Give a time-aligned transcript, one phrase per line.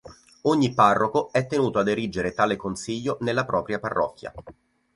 [0.49, 4.33] Ogni parroco è tenuto ad erigere tale Consiglio nella propria parrocchia.